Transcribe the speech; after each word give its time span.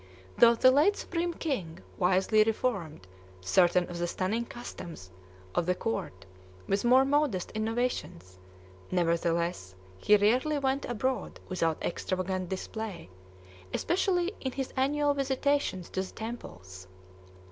Though 0.39 0.55
the 0.55 0.71
late 0.71 0.95
Supreme 0.97 1.35
King 1.35 1.77
wisely 1.99 2.43
reformed 2.43 3.05
certain 3.39 3.87
of 3.87 3.99
the 3.99 4.07
stunning 4.07 4.45
customs 4.45 5.11
of 5.53 5.67
the 5.67 5.75
court 5.75 6.25
with 6.65 6.83
more 6.83 7.05
modest 7.05 7.51
innovations, 7.51 8.39
nevertheless 8.89 9.75
he 9.99 10.17
rarely 10.17 10.57
went 10.57 10.85
abroad 10.85 11.39
without 11.49 11.83
extravagant 11.83 12.49
display, 12.49 13.11
especially 13.75 14.33
in 14.39 14.53
his 14.53 14.73
annual 14.75 15.13
visitations 15.13 15.87
to 15.91 16.01
the 16.01 16.11
temples. 16.11 16.87